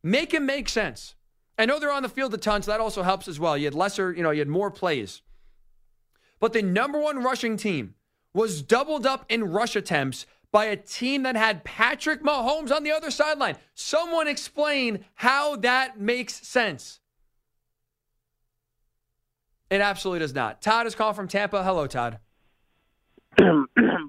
[0.03, 1.15] Make it make sense.
[1.59, 3.57] I know they're on the field a ton, so that also helps as well.
[3.57, 5.23] You had lesser, you know, you had more plays.
[6.41, 7.95] But the number one rushing team
[8.33, 12.93] was doubled up in rush attempts by a team that had Patrick Mahomes on the
[12.93, 13.57] other sideline.
[13.75, 17.01] Someone explain how that makes sense.
[19.71, 20.63] It absolutely does not.
[20.63, 21.65] Todd is calling from Tampa.
[21.65, 22.19] Hello, Todd.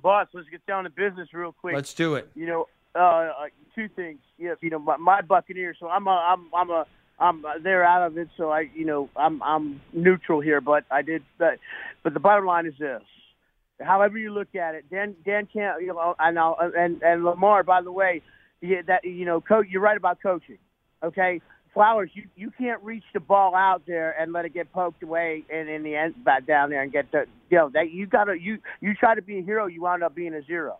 [0.03, 1.73] Boss, let's get down to business real quick.
[1.73, 2.29] Let's do it.
[2.35, 3.31] You know, uh, uh
[3.73, 4.19] two things.
[4.37, 5.77] Yeah, you know, my, my Buccaneers.
[5.79, 6.85] So I'm a, I'm, I'm a,
[7.19, 7.45] I'm.
[7.45, 8.29] Uh, they're out of it.
[8.37, 10.61] So I, you know, I'm, I'm neutral here.
[10.61, 11.23] But I did.
[11.37, 11.59] But,
[12.03, 13.01] but the bottom line is this:
[13.81, 17.63] however you look at it, Dan Dan can't you know and I'll, and and Lamar
[17.63, 18.21] by the way,
[18.61, 20.57] that you know coach you're right about coaching.
[21.03, 21.41] Okay,
[21.73, 25.43] Flowers, you you can't reach the ball out there and let it get poked away
[25.53, 28.35] and in the end back down there and get the you know that you gotta
[28.39, 30.77] you you try to be a hero, you wound up being a zero.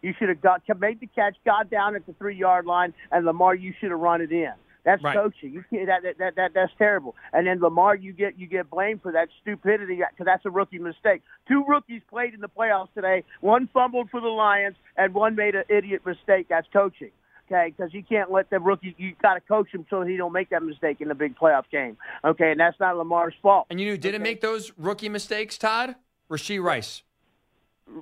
[0.00, 3.26] You should have got made the catch, got down at the three yard line, and
[3.26, 4.52] Lamar, you should have run it in.
[4.84, 5.14] That's Right.
[5.16, 5.52] coaching.
[5.52, 7.14] You can't, that, that that that that's terrible.
[7.32, 10.78] And then Lamar, you get you get blamed for that stupidity because that's a rookie
[10.78, 11.22] mistake.
[11.46, 13.24] Two rookies played in the playoffs today.
[13.40, 16.46] One fumbled for the Lions, and one made an idiot mistake.
[16.48, 17.10] That's coaching.
[17.50, 18.94] Okay, because you can't let the rookie.
[18.98, 21.64] You got to coach him so he don't make that mistake in the big playoff
[21.70, 21.96] game.
[22.24, 23.66] Okay, and that's not Lamar's fault.
[23.70, 24.30] And you knew didn't Okay.
[24.32, 25.96] make those rookie mistakes, Todd?
[26.30, 27.02] Rasheed Rice.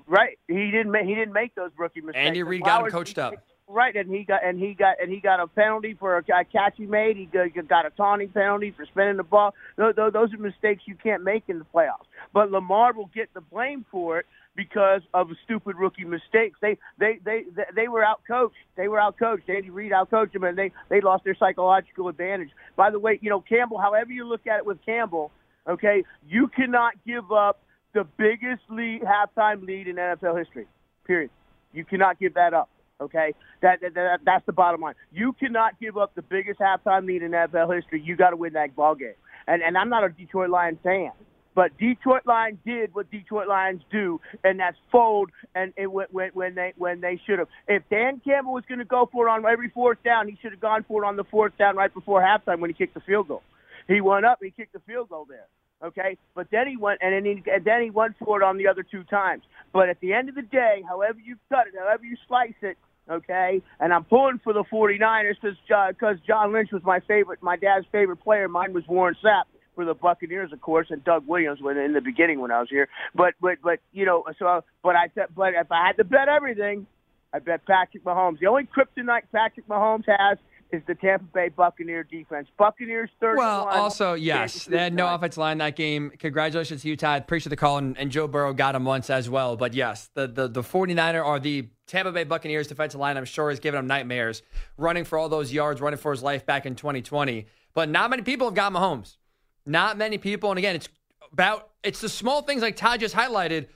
[0.08, 0.36] Right.
[0.48, 2.26] He didn't make he didn't make those rookie mistakes.
[2.26, 3.34] Andy Reid got him coached up.
[3.68, 6.74] Right, and he got and he got and he got a penalty for a catch
[6.76, 7.16] he made.
[7.16, 9.54] He got, a taunting penalty for spinning the ball.
[9.76, 12.06] Those, those are mistakes you can't make in the playoffs.
[12.32, 16.58] But Lamar will get the blame for it because of stupid rookie mistakes.
[16.62, 18.54] They they they they, they were out coached.
[18.76, 19.50] They were out coached.
[19.50, 22.50] Andy Reid out coached them, and they they lost their psychological advantage.
[22.76, 23.78] By the way, you know Campbell.
[23.78, 25.32] However you look at it with Campbell,
[25.68, 27.60] okay, you cannot give up
[27.94, 30.66] the biggest lead halftime lead in NFL history.
[31.04, 31.30] Period.
[31.72, 32.68] You cannot give that up.
[32.98, 34.94] Okay, that, that, that that's the bottom line.
[35.12, 38.00] You cannot give up the biggest halftime lead in NFL history.
[38.02, 39.14] You got to win that ball game.
[39.46, 41.12] And and I'm not a Detroit Lions fan,
[41.54, 45.30] but Detroit Lions did what Detroit Lions do, and that's fold.
[45.54, 47.48] And it went when, when they when they should have.
[47.68, 50.52] If Dan Campbell was going to go for it on every fourth down, he should
[50.52, 53.00] have gone for it on the fourth down right before halftime when he kicked the
[53.00, 53.42] field goal.
[53.88, 55.46] He went up, he kicked the field goal there.
[55.84, 58.56] Okay, but then he went and then he and then he went for it on
[58.56, 59.42] the other two times.
[59.72, 62.78] But at the end of the day, however you cut it, however you slice it,
[63.10, 65.58] okay, and I'm pulling for the 49ers because
[65.90, 68.48] because John Lynch was my favorite, my dad's favorite player.
[68.48, 72.00] Mine was Warren Sapp for the Buccaneers, of course, and Doug Williams when in the
[72.00, 72.88] beginning when I was here.
[73.14, 76.86] But but but you know, so but I but if I had to bet everything,
[77.34, 78.40] I bet Patrick Mahomes.
[78.40, 80.38] The only kryptonite Patrick Mahomes has
[80.72, 82.48] is the Tampa Bay Buccaneer defense.
[82.58, 83.36] Buccaneers 31.
[83.36, 85.14] Well, also, yes, they had no 59.
[85.14, 86.12] offensive line that game.
[86.18, 87.22] Congratulations to you, Todd.
[87.22, 89.56] Appreciate the call, and, and Joe Burrow got him once as well.
[89.56, 93.50] But yes, the, the, the 49er or the Tampa Bay Buccaneers defensive line, I'm sure,
[93.50, 94.42] is giving him nightmares,
[94.76, 97.46] running for all those yards, running for his life back in 2020.
[97.74, 99.16] But not many people have got Mahomes.
[99.64, 100.50] Not many people.
[100.50, 100.88] And again, it's
[101.32, 103.66] about, it's the small things like Todd just highlighted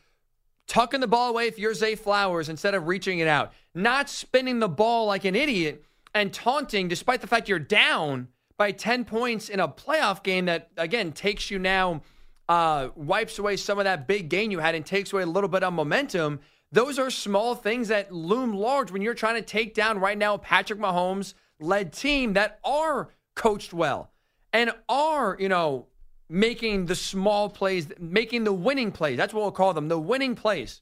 [0.67, 4.61] tucking the ball away if you're Zay Flowers instead of reaching it out, not spinning
[4.61, 9.49] the ball like an idiot and taunting despite the fact you're down by 10 points
[9.49, 12.03] in a playoff game that, again, takes you now,
[12.49, 15.49] uh, wipes away some of that big gain you had and takes away a little
[15.49, 16.41] bit of momentum.
[16.73, 20.37] Those are small things that loom large when you're trying to take down right now
[20.37, 24.11] Patrick Mahomes led team that are coached well
[24.53, 25.87] and are, you know,
[26.29, 29.17] making the small plays, making the winning plays.
[29.17, 30.81] That's what we'll call them, the winning plays.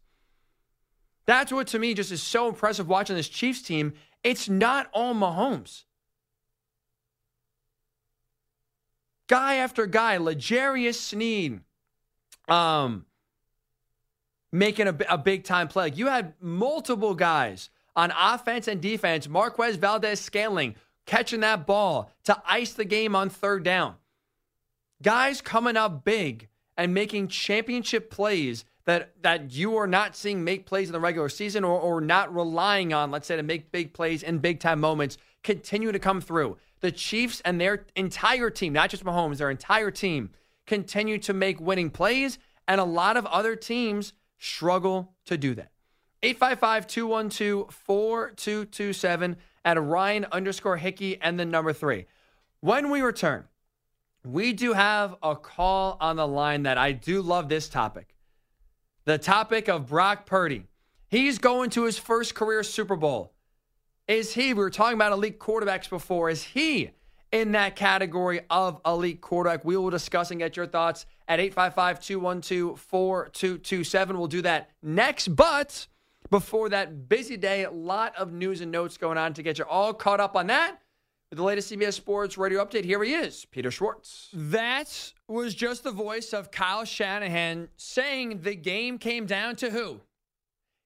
[1.26, 3.92] That's what to me just is so impressive watching this Chiefs team.
[4.22, 5.84] It's not all Mahomes.
[9.28, 11.60] guy after guy, L'Jarius Sneed,
[12.48, 13.06] um,
[14.50, 15.92] making a, a big time play.
[15.94, 19.28] You had multiple guys on offense and defense.
[19.28, 20.74] Marquez Valdes-Scantling
[21.06, 23.94] catching that ball to ice the game on third down.
[25.02, 30.64] Guys coming up big and making championship plays that that you are not seeing make
[30.64, 33.92] plays in the regular season or, or not relying on, let's say, to make big
[33.92, 36.56] plays in big time moments, continue to come through.
[36.80, 40.30] The Chiefs and their entire team, not just Mahomes, their entire team,
[40.66, 45.70] continue to make winning plays, and a lot of other teams struggle to do that.
[46.22, 52.06] 855 212 4227 at Ryan underscore Hickey and the number three.
[52.60, 53.44] When we return,
[54.24, 58.14] we do have a call on the line that I do love this topic
[59.08, 60.66] the topic of Brock Purdy.
[61.08, 63.32] He's going to his first career Super Bowl.
[64.06, 66.90] Is he, we were talking about elite quarterbacks before, is he
[67.32, 69.64] in that category of elite quarterback?
[69.64, 74.18] We will discuss and get your thoughts at 855 212 4227.
[74.18, 75.28] We'll do that next.
[75.28, 75.86] But
[76.28, 79.64] before that busy day, a lot of news and notes going on to get you
[79.64, 80.82] all caught up on that.
[81.30, 84.30] The latest CBS Sports radio update, here he is, Peter Schwartz.
[84.32, 90.00] That was just the voice of Kyle Shanahan saying the game came down to who?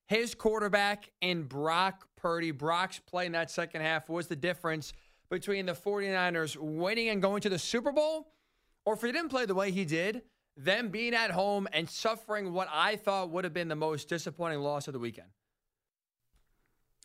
[0.09, 2.51] His quarterback and Brock Purdy.
[2.51, 4.93] Brock's play in that second half was the difference
[5.31, 8.27] between the 49ers winning and going to the Super Bowl,
[8.85, 10.23] or if he didn't play the way he did,
[10.57, 14.59] them being at home and suffering what I thought would have been the most disappointing
[14.59, 15.29] loss of the weekend.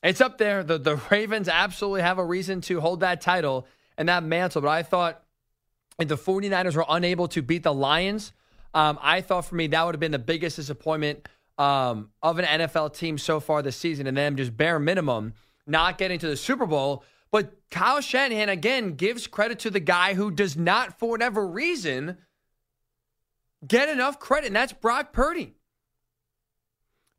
[0.04, 0.64] It's up there.
[0.64, 4.62] The the Ravens absolutely have a reason to hold that title and that mantle.
[4.62, 5.24] But I thought
[6.00, 8.32] if the 49ers were unable to beat the Lions,
[8.74, 12.46] um, I thought for me that would have been the biggest disappointment um, of an
[12.46, 14.08] NFL team so far this season.
[14.08, 15.34] And them just bare minimum
[15.66, 17.04] not getting to the Super Bowl.
[17.30, 22.18] But Kyle Shanahan, again, gives credit to the guy who does not, for whatever reason,
[23.68, 25.56] get enough credit, and that's Brock Purdy.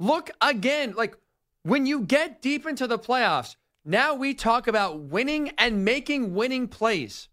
[0.01, 1.17] Look again, like
[1.63, 6.69] when you get deep into the playoffs, now we talk about winning and making winning
[6.69, 7.29] plays.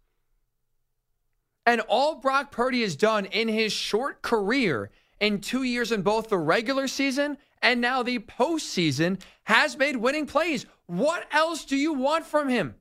[1.66, 6.28] And all Brock Purdy has done in his short career in two years in both
[6.28, 10.66] the regular season and now the postseason has made winning plays.
[10.86, 12.76] What else do you want from him?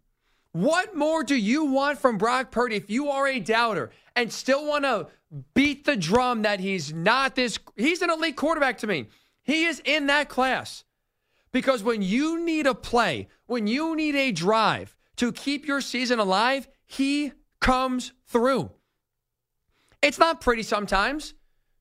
[0.51, 4.65] What more do you want from Brock Purdy if you are a doubter and still
[4.65, 5.07] want to
[5.53, 7.59] beat the drum that he's not this?
[7.75, 9.07] He's an elite quarterback to me.
[9.43, 10.84] He is in that class.
[11.55, 16.19] Because when you need a play, when you need a drive to keep your season
[16.19, 18.71] alive, he comes through.
[20.01, 21.33] It's not pretty sometimes.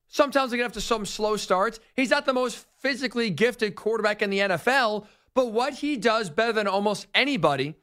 [0.07, 1.81] Sometimes they get to some slow starts.
[1.93, 6.53] He's not the most physically gifted quarterback in the NFL, but what he does better
[6.53, 7.75] than almost anybody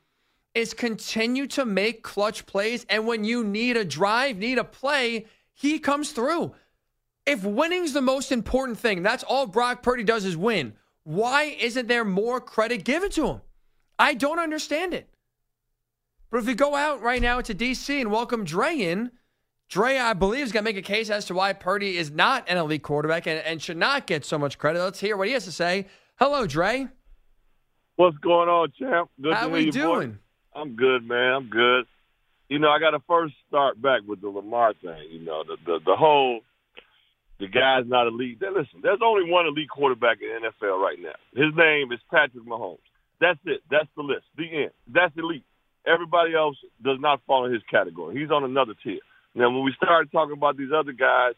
[0.54, 2.86] is continue to make clutch plays.
[2.88, 6.54] And when you need a drive, need a play, he comes through.
[7.26, 10.72] If winning's the most important thing, that's all Brock Purdy does is win.
[11.04, 13.40] Why isn't there more credit given to him?
[13.98, 15.08] I don't understand it.
[16.30, 19.10] But if we go out right now to DC and welcome Dre in,
[19.68, 22.44] Dre, I believe, is going to make a case as to why Purdy is not
[22.48, 24.82] an elite quarterback and, and should not get so much credit.
[24.82, 25.86] Let's hear what he has to say.
[26.16, 26.88] Hello, Dre.
[27.96, 29.10] What's going on, champ?
[29.20, 30.10] Good How to we doing?
[30.12, 30.18] voice.
[30.54, 31.32] I'm good, man.
[31.34, 31.86] I'm good.
[32.48, 35.08] You know, I got to first start back with the Lamar thing.
[35.10, 36.40] You know, the the, the whole
[37.42, 38.38] the guy's not elite.
[38.38, 41.18] Then listen, there's only one elite quarterback in the NFL right now.
[41.34, 42.78] His name is Patrick Mahomes.
[43.20, 43.62] That's it.
[43.68, 44.22] That's the list.
[44.36, 44.70] The end.
[44.86, 45.44] That's elite.
[45.84, 48.16] Everybody else does not fall in his category.
[48.18, 49.00] He's on another tier.
[49.34, 51.34] Now, when we started talking about these other guys,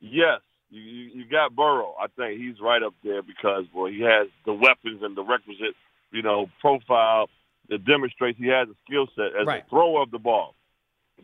[0.00, 1.94] yes, you, you, you got Burrow.
[1.98, 5.74] I think he's right up there because, well, he has the weapons and the requisite,
[6.12, 7.30] you know, profile
[7.70, 9.62] that demonstrates he has a skill set as Right.
[9.66, 10.54] a thrower of the ball.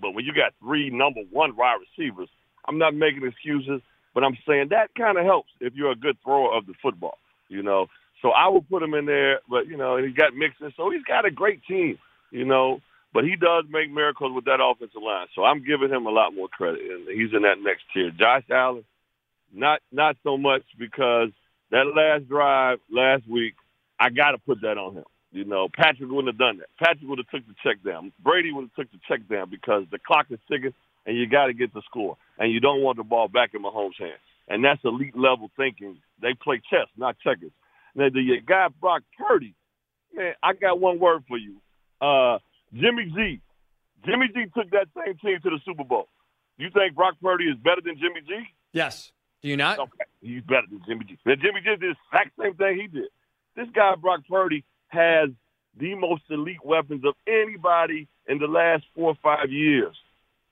[0.01, 2.29] But when you got three number one wide receivers,
[2.67, 3.83] I'm not making excuses,
[4.15, 7.19] but I'm saying that kind of helps if you're a good thrower of the football,
[7.49, 7.87] you know.
[8.21, 10.91] So I would put him in there, but you know, and he got Mixon, so
[10.91, 11.99] he's got a great team,
[12.31, 12.81] you know.
[13.15, 16.35] But he does make miracles with that offensive line, so I'm giving him a lot
[16.35, 18.11] more credit, and he's in that next tier.
[18.11, 18.85] Josh Allen,
[19.53, 21.29] not not so much because
[21.71, 23.55] that last drive last week,
[23.99, 25.05] I got to put that on him.
[25.33, 26.69] You know, Patrick wouldn't have done that.
[26.79, 28.13] Patrick would have took the check down.
[28.23, 30.75] Brady would have took the check down because the clock is ticking,
[31.07, 33.63] and you got to get the score, and you don't want the ball back in
[33.63, 34.21] Mahomes' hands.
[34.49, 35.99] And that's elite level thinking.
[36.21, 37.53] They play chess, not checkers.
[37.95, 39.55] Now the guy Brock Purdy,
[40.15, 41.61] man, I got one word for you.
[42.01, 42.39] Uh,
[42.75, 43.41] Jimmy G.
[44.05, 46.09] Jimmy G took that same team to the Super Bowl.
[46.59, 48.45] You think Brock Purdy is better than Jimmy G?
[48.73, 49.13] Yes.
[49.43, 49.79] Do you not?
[49.79, 51.19] Okay, he's better than Jimmy G.
[51.27, 53.09] Now, Jimmy G did the exact same thing he did.
[53.57, 55.31] This guy, Brock Purdy, has
[55.79, 59.97] the most elite weapons of anybody in the last four or five years.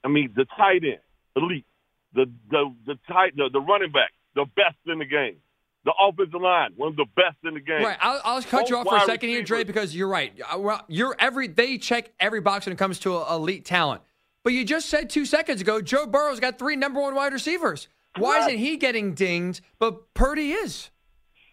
[0.05, 1.01] I mean, the tight end,
[1.37, 1.67] elite.
[2.15, 5.37] The the the tight the, the running back, the best in the game.
[5.85, 7.83] The offensive line, one of the best in the game.
[7.83, 7.97] Right.
[8.03, 10.31] I'll, I'll cut you off for a second here, Dre, because you're right.
[10.53, 14.03] Uh, well, You're every they check every box when it comes to elite talent.
[14.43, 17.89] But you just said two seconds ago, Joe Burrow's got three number one wide receivers.
[18.19, 18.49] Why Correct.
[18.49, 19.63] isn't he getting dinged?
[19.79, 20.91] But Purdy is.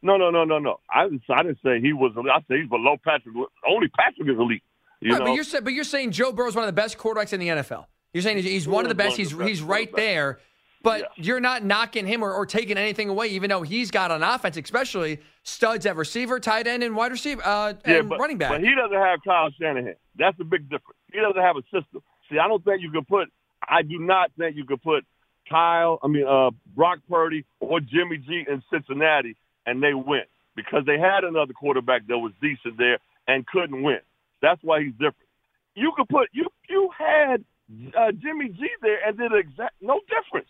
[0.02, 0.80] No, no, no, no, no.
[0.94, 2.14] I didn't, I didn't say he was.
[2.16, 2.32] elite.
[2.34, 3.36] I said he's below Patrick.
[3.68, 4.64] Only Patrick is elite.
[5.00, 7.34] You right, know, but you're but you're saying Joe Burrow's one of the best quarterbacks
[7.34, 7.86] in the NFL.
[8.18, 9.16] You're saying he's- he's one of the best.
[9.16, 10.40] He's the best he's right there.
[10.82, 11.08] But Yeah.
[11.18, 14.58] you're not knocking him or, or taking anything away, even though he's got on offense,
[14.58, 18.50] especially studs at receiver, tight end, and wide receiver uh, yeah, and but, running back.
[18.50, 19.96] But he doesn't have Kyle Shanahan.
[20.16, 20.98] That's the big difference.
[21.14, 22.02] He doesn't have a system.
[22.30, 23.30] See, I don't think you can put.
[23.68, 25.06] I do not think you could put
[25.48, 26.00] Kyle.
[26.04, 30.24] I mean, uh, Brock Purdy or Jimmy G in Cincinnati and they win
[30.56, 34.00] because they had another quarterback that was decent there and couldn't win.
[34.42, 35.28] That's why he's different.
[35.76, 40.50] You could put you you had uh, Jimmy G there and did exact no difference.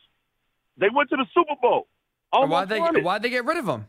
[0.77, 1.87] They went to the Super Bowl.
[2.31, 3.87] Why'd they why'd they get rid of him?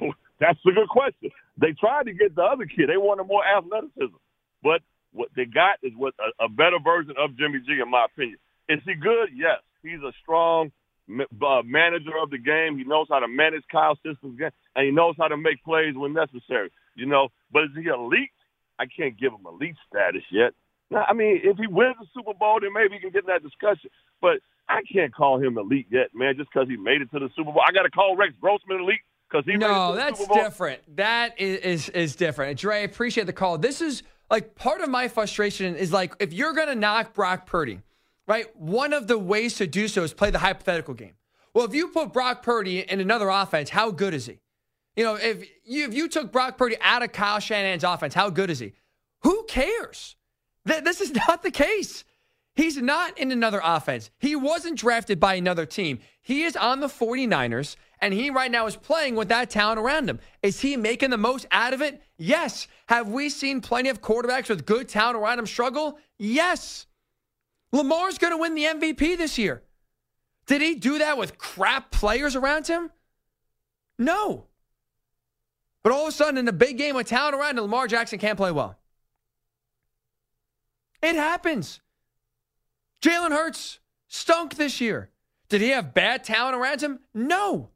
[0.40, 1.30] That's a good question.
[1.58, 2.88] They tried to get the other kid.
[2.88, 4.16] They wanted more athleticism,
[4.62, 4.80] but
[5.12, 8.38] what they got is what a, a better version of Jimmy G, in my opinion.
[8.68, 9.30] Is he good?
[9.34, 10.70] Yes, he's a strong
[11.10, 12.78] uh, manager of the game.
[12.78, 15.94] He knows how to manage Kyle Systems game, and he knows how to make plays
[15.96, 16.70] when necessary.
[16.94, 18.30] You know, but is he elite?
[18.78, 20.52] I can't give him elite status yet.
[20.90, 23.26] Now, I mean, if he wins the Super Bowl, then maybe he can get in
[23.28, 23.90] that discussion.
[24.20, 24.38] But
[24.68, 27.52] I can't call him elite yet, man, just because he made it to the Super
[27.52, 27.62] Bowl.
[27.66, 30.18] I got to call Rex Grossman elite because he made it No, to the that's
[30.20, 30.42] Super Bowl.
[30.42, 30.96] different.
[30.96, 32.58] That is, is is different.
[32.58, 33.56] Dre, I appreciate the call.
[33.58, 37.80] This is like part of my frustration is like if you're gonna knock Brock Purdy,
[38.26, 38.54] right?
[38.56, 41.14] One of the ways to do so is play the hypothetical game.
[41.54, 44.38] Well, if you put Brock Purdy in another offense, how good is he?
[44.96, 48.30] You know, if you if you took Brock Purdy out of Kyle Shanahan's offense, how
[48.30, 48.72] good is he?
[49.22, 50.16] Who cares?
[50.70, 52.04] Th- this is not the case.
[52.54, 54.10] He's not in another offense.
[54.18, 56.00] He wasn't drafted by another team.
[56.20, 60.10] He is on the 49ers, and he right now is playing with that talent around
[60.10, 60.18] him.
[60.42, 62.02] Is he making the most out of it?
[62.18, 62.66] Yes.
[62.88, 65.98] Have we seen plenty of quarterbacks with good talent around him struggle?
[66.18, 66.86] Yes.
[67.72, 69.62] Lamar's going to win the MVP this year.
[70.46, 72.90] Did he do that with crap players around him?
[73.96, 74.46] No.
[75.84, 78.18] But all of a sudden, in a big game with talent around him, Lamar Jackson
[78.18, 78.79] can't play well.
[81.02, 81.80] It happens.
[83.00, 83.78] Jalen Hurts
[84.08, 85.10] stunk this year.
[85.48, 87.00] Did he have bad talent around him?
[87.14, 87.70] No.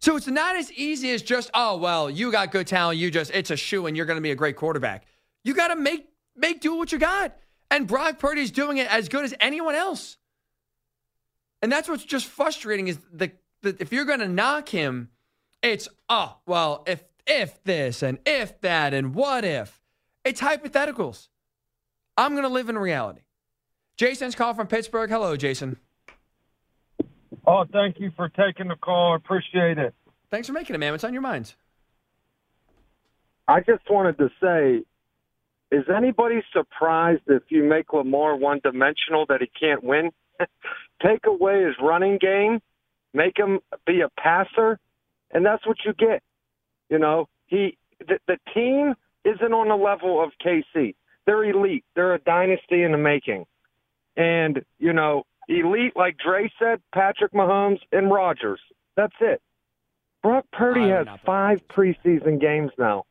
[0.00, 2.98] So it's not as easy as just, oh, well, you got good talent.
[2.98, 5.04] You just, it's a shoe and you're going to be a great quarterback.
[5.44, 7.36] You got to make, make do what you got.
[7.70, 10.16] And Brock Purdy's doing it as good as anyone else.
[11.62, 13.30] And that's what's just frustrating is the,
[13.60, 15.10] the if you're going to knock him,
[15.62, 19.80] it's, oh, well, if, if this and if that and what if.
[20.24, 21.28] It's hypotheticals.
[22.20, 23.22] I'm going to live in reality.
[23.96, 25.08] Jason's call from Pittsburgh.
[25.08, 25.78] Hello, Jason.
[27.46, 29.14] Oh, thank you for taking the call.
[29.14, 29.94] I appreciate it.
[30.30, 30.92] Thanks for making it, man.
[30.92, 31.54] What's on your mind?
[33.48, 34.84] I just wanted to say,
[35.74, 40.10] is anybody surprised if you make Lamar one dimensional that he can't win?
[41.02, 42.60] Take away his running game,
[43.14, 44.78] make him be a passer,
[45.30, 46.22] and that's what you get.
[46.90, 48.94] You know, he the, the team
[49.24, 50.94] isn't on the level of KC.
[51.30, 51.84] They're elite.
[51.94, 53.46] They're a dynasty in the making.
[54.16, 58.58] And, you know, elite, like Dre said, Patrick Mahomes and Rodgers.
[58.96, 59.40] That's it.
[60.24, 63.04] Brock Purdy has five preseason games now.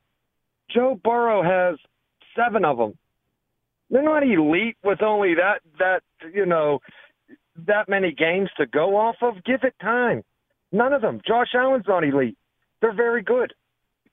[0.69, 1.79] Joe Burrow has
[2.35, 2.97] seven of them.
[3.89, 6.03] They're not elite with only that that
[6.33, 6.79] you know
[7.67, 9.45] that many games to go off of.
[9.45, 10.23] Give it time.
[10.73, 11.21] None of them.
[11.25, 12.37] Josh Allen's not elite.
[12.81, 13.53] They're very good.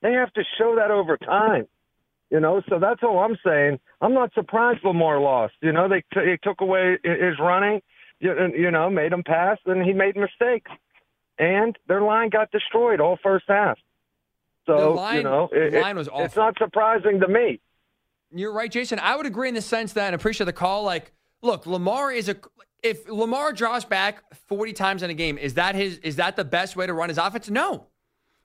[0.00, 1.66] They have to show that over time.
[2.30, 3.78] You know, so that's all I'm saying.
[4.00, 5.54] I'm not surprised Lamar lost.
[5.62, 7.80] You know, they t- they took away his running.
[8.18, 10.70] You, you know, made him pass, and he made mistakes,
[11.38, 13.78] and their line got destroyed all first half.
[14.66, 17.60] So line- you know, it, line was it's not surprising to me.
[18.34, 18.98] You're right, Jason.
[18.98, 20.82] I would agree in the sense that, and appreciate the call.
[20.82, 21.12] Like,
[21.42, 22.36] look, Lamar is a.
[22.82, 25.98] If Lamar draws back 40 times in a game, is that his?
[25.98, 27.48] Is that the best way to run his offense?
[27.48, 27.86] No.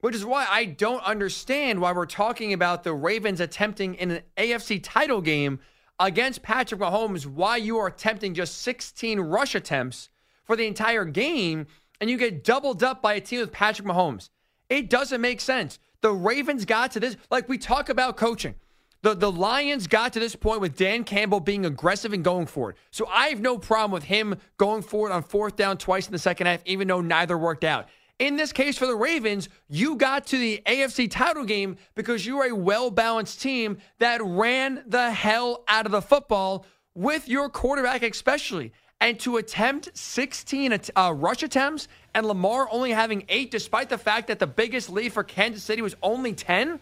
[0.02, 4.22] Which is why I don't understand why we're talking about the Ravens attempting in an
[4.36, 5.60] AFC title game
[5.99, 7.26] against Patrick Mahomes.
[7.26, 10.10] Why you are attempting just 16 rush attempts
[10.43, 11.68] for the entire game,
[11.99, 14.30] and you get doubled up by a team with Patrick Mahomes.
[14.70, 15.78] It doesn't make sense.
[16.02, 18.56] The Ravens got to this, like we talk about coaching.
[19.04, 22.72] The, the Lions got to this point with Dan Campbell being aggressive and going for
[22.72, 22.78] it.
[22.91, 26.12] So I have no problem with him going for it on fourth down twice in
[26.12, 27.88] the second half, even though neither worked out.
[28.22, 32.38] In this case for the Ravens, you got to the AFC title game because you
[32.38, 37.50] are a well balanced team that ran the hell out of the football with your
[37.50, 38.74] quarterback, especially.
[39.00, 44.28] And to attempt 16 uh, rush attempts and Lamar only having eight, despite the fact
[44.28, 46.80] that the biggest lead for Kansas City was only 10,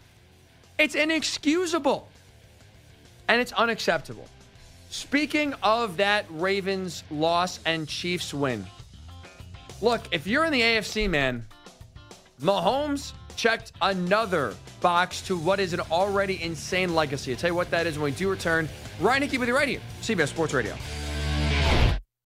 [0.78, 2.10] it's inexcusable.
[3.30, 4.28] And it's unacceptable.
[4.90, 8.66] Speaking of that Ravens loss and Chiefs win,
[9.82, 11.46] look, if you're in the AFC, man,
[12.42, 17.32] Mahomes checked another box to what is an already insane legacy.
[17.32, 18.68] I'll tell you what that is when we do return.
[19.00, 20.76] Ryan Hickey with you right here, CBS Sports Radio.